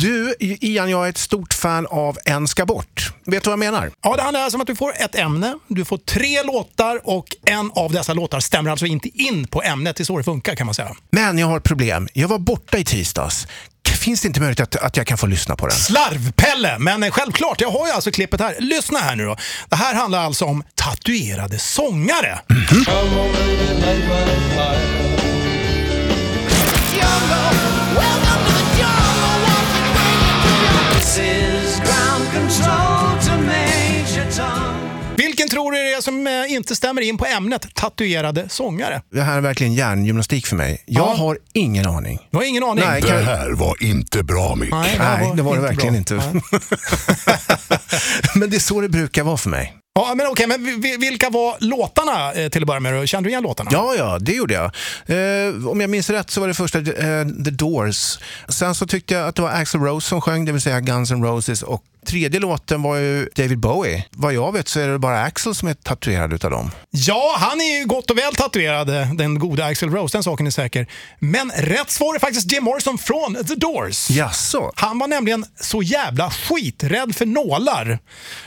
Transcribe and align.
Du, 0.00 0.34
Ian, 0.40 0.90
jag 0.90 1.06
är 1.06 1.10
ett 1.10 1.18
stort 1.18 1.54
fan 1.54 1.86
av 1.86 2.18
En 2.24 2.48
ska 2.48 2.66
bort. 2.66 3.12
Vet 3.26 3.44
du 3.44 3.50
vad 3.50 3.52
jag 3.52 3.72
menar? 3.72 3.90
Ja, 4.02 4.16
det 4.16 4.22
handlar 4.22 4.40
alltså 4.40 4.56
om 4.56 4.60
att 4.60 4.66
du 4.66 4.76
får 4.76 4.92
ett 4.96 5.14
ämne, 5.14 5.58
du 5.68 5.84
får 5.84 5.98
tre 5.98 6.42
låtar 6.42 7.00
och 7.04 7.36
en 7.46 7.70
av 7.74 7.92
dessa 7.92 8.14
låtar 8.14 8.40
stämmer 8.40 8.70
alltså 8.70 8.86
inte 8.86 9.08
in 9.08 9.46
på 9.46 9.62
ämnet. 9.62 9.96
Det 9.96 10.02
är 10.02 10.04
så 10.04 10.18
det 10.18 10.24
funkar 10.24 10.54
kan 10.54 10.66
man 10.66 10.74
säga. 10.74 10.94
Men 11.10 11.38
jag 11.38 11.46
har 11.46 11.56
ett 11.56 11.64
problem. 11.64 12.08
Jag 12.12 12.28
var 12.28 12.38
borta 12.38 12.78
i 12.78 12.84
tisdags. 12.84 13.46
Finns 14.00 14.20
det 14.20 14.28
inte 14.28 14.40
möjlighet 14.40 14.60
att, 14.60 14.82
att 14.82 14.96
jag 14.96 15.06
kan 15.06 15.18
få 15.18 15.26
lyssna 15.26 15.56
på 15.56 15.66
den? 15.66 15.76
Slarvpelle! 15.76 16.78
Men 16.78 17.02
eh, 17.02 17.10
självklart, 17.10 17.60
jag 17.60 17.70
har 17.70 17.86
ju 17.86 17.92
alltså 17.92 18.10
klippet 18.10 18.40
här. 18.40 18.56
Lyssna 18.58 18.98
här 18.98 19.16
nu 19.16 19.24
då. 19.24 19.36
Det 19.68 19.76
här 19.76 19.94
handlar 19.94 20.24
alltså 20.24 20.44
om 20.44 20.64
tatuerade 20.74 21.58
sångare. 21.58 22.40
Vilken 35.26 35.48
tror 35.48 35.72
du 35.72 35.78
det 35.78 35.92
är 35.92 36.00
som 36.00 36.26
eh, 36.26 36.52
inte 36.52 36.76
stämmer 36.76 37.02
in 37.02 37.18
på 37.18 37.26
ämnet 37.26 37.74
tatuerade 37.74 38.48
sångare? 38.48 39.02
Det 39.12 39.20
här 39.22 39.36
är 39.36 39.40
verkligen 39.40 39.74
hjärngymnastik 39.74 40.46
för 40.46 40.56
mig. 40.56 40.82
Jag 40.86 41.08
Ja. 41.08 41.14
har 41.14 41.38
ingen 41.52 41.86
aning. 41.86 42.18
Du 42.30 42.36
har 42.36 42.44
ingen 42.44 42.62
aning? 42.64 42.84
Nej, 42.86 43.00
Det 43.00 43.08
kan... 43.08 43.22
här 43.24 43.50
var 43.50 43.82
inte 43.82 44.22
bra 44.22 44.54
Mick. 44.54 44.70
Nej, 44.70 44.96
Nej, 44.98 45.32
det 45.36 45.42
var 45.42 45.54
det 45.56 45.62
verkligen 45.62 45.92
bra. 45.92 45.98
inte. 45.98 46.14
Men 48.34 48.50
det 48.50 48.56
är 48.56 48.60
så 48.60 48.80
det 48.80 48.88
brukar 48.88 49.22
vara 49.22 49.36
för 49.36 49.50
mig. 49.50 49.76
Ja, 49.94 50.14
men 50.16 50.26
okej, 50.26 50.46
men 50.46 50.64
vi- 50.64 50.76
vi- 50.76 50.96
vilka 50.96 51.30
var 51.30 51.56
låtarna 51.60 52.32
eh, 52.32 52.48
till 52.48 52.62
att 52.62 52.66
börja 52.66 52.80
med? 52.80 53.08
Kände 53.08 53.26
du 53.26 53.30
igen 53.30 53.42
låtarna? 53.42 53.70
Ja, 53.72 53.94
ja, 53.98 54.18
det 54.18 54.32
gjorde 54.32 54.54
jag. 54.54 54.64
Eh, 55.06 55.68
om 55.68 55.80
jag 55.80 55.90
minns 55.90 56.10
rätt 56.10 56.30
så 56.30 56.40
var 56.40 56.48
det 56.48 56.54
första 56.54 56.78
eh, 56.78 56.84
The 57.44 57.50
Doors. 57.50 58.18
Sen 58.48 58.74
så 58.74 58.86
tyckte 58.86 59.14
jag 59.14 59.28
att 59.28 59.34
det 59.36 59.42
var 59.42 59.50
Axl 59.50 59.78
Rose 59.78 60.08
som 60.08 60.20
sjöng, 60.20 60.44
det 60.44 60.52
vill 60.52 60.60
säga 60.60 60.80
Guns 60.80 61.10
N' 61.10 61.24
Roses. 61.24 61.62
Och 61.62 61.82
tredje 62.06 62.40
låten 62.40 62.82
var 62.82 62.96
ju 62.96 63.28
David 63.36 63.58
Bowie. 63.58 64.04
Vad 64.10 64.34
jag 64.34 64.52
vet 64.52 64.68
så 64.68 64.80
är 64.80 64.88
det 64.88 64.98
bara 64.98 65.22
Axl 65.22 65.52
som 65.52 65.68
är 65.68 65.74
tatuerad 65.74 66.32
utav 66.32 66.50
dem. 66.50 66.70
Ja, 66.90 67.36
han 67.38 67.60
är 67.60 67.78
ju 67.78 67.86
gott 67.86 68.10
och 68.10 68.18
väl 68.18 68.34
tatuerad, 68.34 68.88
eh, 68.88 69.14
den 69.14 69.38
goda 69.38 69.64
Axl 69.64 69.88
Rose, 69.88 70.16
den 70.16 70.22
saken 70.22 70.46
är 70.46 70.50
säker. 70.50 70.86
Men 71.18 71.50
rätt 71.56 71.90
svar 71.90 72.14
är 72.14 72.18
faktiskt 72.18 72.52
Jim 72.52 72.64
Morrison 72.64 72.98
från 72.98 73.44
The 73.48 73.54
Doors. 73.54 74.10
Jaså? 74.10 74.72
Han 74.74 74.98
var 74.98 75.08
nämligen 75.08 75.44
så 75.60 75.82
jävla 75.82 76.30
skiträdd 76.30 77.16
för 77.16 77.26
nålar 77.26 77.98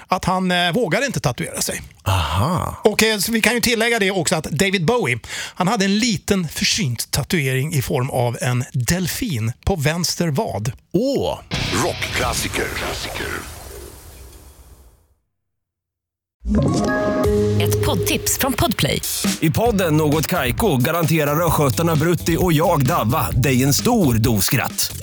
att 0.08 0.25
han 0.25 0.52
eh, 0.52 0.72
vågade 0.72 1.06
inte 1.06 1.19
tatuera 1.19 1.61
sig. 1.61 1.81
Aha. 2.06 2.82
Och 2.84 3.04
eh, 3.04 3.18
så 3.18 3.32
vi 3.32 3.42
kan 3.42 3.54
ju 3.54 3.59
tillägga 3.59 4.00
det 4.00 4.12
också 4.12 4.36
att 4.36 4.44
David 4.44 4.86
Bowie, 4.86 5.20
han 5.56 5.68
hade 5.68 5.86
en 5.86 5.98
liten 5.98 6.48
försynt 6.48 7.12
tatuering 7.12 7.73
i 7.73 7.82
form 7.82 8.09
av 8.09 8.38
en 8.42 8.64
delfin 8.73 9.54
på 9.66 9.76
vänster 9.76 10.28
vad. 10.28 10.72
Åh! 10.94 11.40
Rockklassiker. 11.84 12.68
Klassiker. 12.76 13.28
Ett 17.62 17.86
poddtips 17.86 18.38
från 18.38 18.54
Podplay. 18.54 19.02
I 19.40 19.50
podden 19.50 19.98
Något 19.98 20.28
Kaiko 20.28 20.78
garanterar 20.78 21.46
östgötarna 21.46 21.96
Brutti 21.96 22.38
och 22.40 22.54
jag, 22.54 22.86
Davva, 22.86 23.31
dig 23.31 23.64
en 23.64 23.74
stor 23.74 24.14
dos 24.14 24.46
skratt. 24.46 25.03